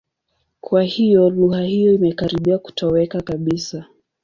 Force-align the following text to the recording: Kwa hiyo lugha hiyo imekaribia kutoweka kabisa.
Kwa 0.61 0.83
hiyo 0.83 1.29
lugha 1.29 1.61
hiyo 1.61 1.93
imekaribia 1.93 2.57
kutoweka 2.57 3.21
kabisa. 3.21 3.85